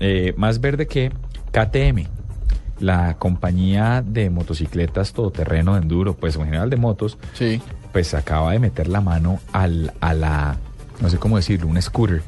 [0.00, 1.12] eh, más verde que
[1.52, 2.06] KTM,
[2.80, 7.60] la compañía de motocicletas todoterreno, de enduro, pues en general de motos, Sí.
[7.92, 10.56] pues acaba de meter la mano al, a la,
[11.00, 12.22] no sé cómo decirlo, un scooter.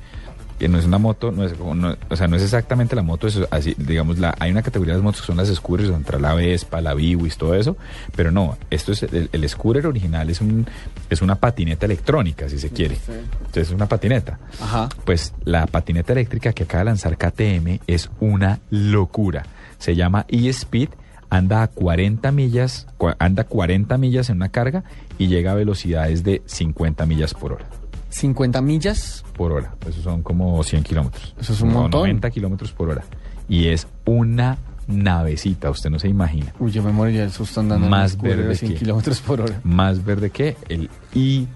[0.63, 3.27] Que no es una moto, no es, no- o sea, no es exactamente la moto,
[3.27, 6.21] es así, digamos, la, hay una categoría de motos que son las scooters, donde entra
[6.21, 7.77] la Vespa, la Biwis, todo eso,
[8.15, 10.65] pero no, esto es, el, el scooter original es un,
[11.11, 12.97] es una patineta electrónica, si se quiere.
[13.41, 14.39] Entonces es una patineta.
[14.61, 14.89] Ajá.
[15.05, 19.43] Pues la patineta eléctrica que acaba de lanzar KTM es una locura.
[19.79, 20.91] Se llama e-Speed,
[21.29, 22.87] anda a 40 millas,
[23.19, 24.85] anda 40 millas en una carga
[25.19, 27.67] y llega a velocidades de 50 millas por hora.
[28.13, 29.25] 50 millas.
[29.37, 29.75] Por hora.
[29.89, 31.35] Eso son como 100 kilómetros.
[31.41, 32.01] Eso es un Como montón.
[32.03, 33.03] 90 kilómetros por hora.
[33.49, 36.53] Y es una navecita, usted no se imagina.
[36.59, 39.41] Uy, yo me moriría del susto andando Más en verde a 100 que- kilómetros por
[39.41, 39.61] hora.
[39.65, 41.47] Más verde que el e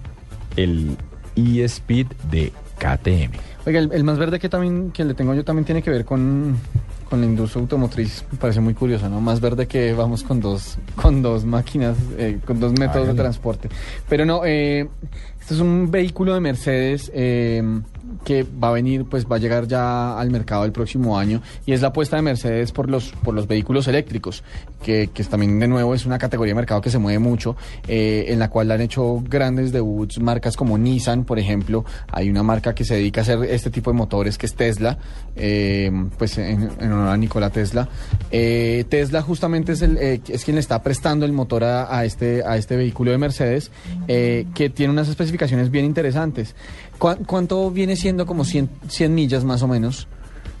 [0.55, 0.97] el
[1.35, 3.31] e-Speed de KTM.
[3.65, 6.05] Oiga, el, el más verde que también que le tengo yo también tiene que ver
[6.05, 6.57] con,
[7.09, 8.25] con la industria automotriz.
[8.31, 9.21] Me parece muy curioso, ¿no?
[9.21, 13.69] Más verde que vamos con dos, con dos máquinas, eh, con dos métodos de transporte.
[14.07, 14.87] Pero no, eh,
[15.39, 17.63] este es un vehículo de Mercedes eh,
[18.27, 21.71] que va a venir, pues va a llegar ya al mercado el próximo año y
[21.71, 24.43] es la apuesta de Mercedes por los, por los vehículos eléctricos,
[24.83, 27.55] que, que también de nuevo es una categoría de mercado que se mueve mucho,
[27.87, 31.85] eh, en la cual han hecho grandes debuts marcas como Nissan, por ejemplo.
[32.11, 34.97] Hay una marca que se dedica a hacer este tipo de motores que es Tesla,
[35.37, 37.87] eh, pues en, en honor a Nikola Tesla.
[38.29, 42.03] Eh, Tesla justamente es, el, eh, es quien le está prestando el motor a, a
[42.03, 43.71] este, a este vehículo de Mercedes,
[44.09, 46.55] eh, que tiene unas especificaciones bien interesantes.
[46.97, 50.07] ¿Cuán- ¿Cuánto viene siendo como 100, 100 millas más o menos?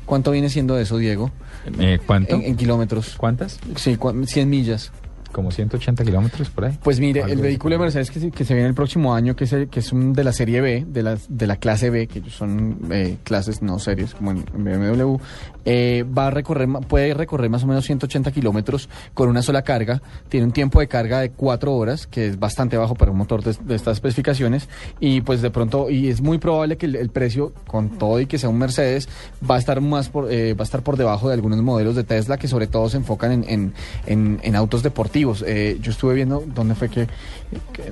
[0.05, 1.31] ¿Cuánto viene siendo eso, Diego?
[1.79, 2.35] Eh, ¿Cuánto?
[2.35, 3.15] En, en kilómetros.
[3.17, 3.59] ¿Cuántas?
[3.75, 4.91] Sí, cua- 100 millas.
[5.37, 6.79] Como 180 kilómetros por ahí.
[6.81, 9.43] Pues mire, el vehículo de Mercedes que se, que se viene el próximo año, que
[9.43, 12.07] es, el- que es un de la serie B, de la, de la clase B,
[12.07, 15.17] que son eh, clases no series como en, BMW,
[15.65, 20.01] eh, va a recorrer, puede recorrer más o menos 180 kilómetros con una sola carga.
[20.27, 23.43] Tiene un tiempo de carga de 4 horas, que es bastante bajo para un motor
[23.43, 24.67] de, de estas especificaciones.
[24.99, 28.25] Y pues de pronto, y es muy probable que el, el precio, con todo y
[28.25, 29.07] que sea un Mercedes,
[29.47, 32.03] va a estar más por, eh, va a estar por debajo de algunos modelos de
[32.03, 33.73] Tesla que sobre todo se enfocan en, en,
[34.07, 35.26] en- en autos deportivos.
[35.45, 37.07] Eh, yo estuve viendo dónde fue que,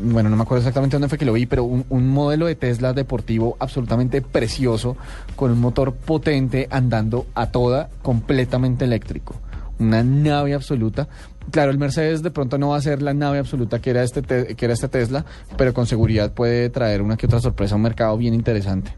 [0.02, 2.94] bueno, no me acuerdo exactamente dónde fue que lo vi, pero un, modelo de Tesla
[2.94, 4.96] deportivo absolutamente precioso,
[5.36, 9.36] con un motor potente, andando a toda, completamente eléctrico.
[9.80, 11.08] Una nave absoluta.
[11.52, 14.22] Claro, el Mercedes de pronto no va a ser la nave absoluta que era este,
[14.22, 15.26] te- que era este Tesla,
[15.58, 18.94] pero con seguridad puede traer una que otra sorpresa a un mercado bien interesante.